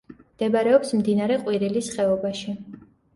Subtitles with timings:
[0.19, 2.55] მდებარეობს მდინარე ყვირილის ხეობაში.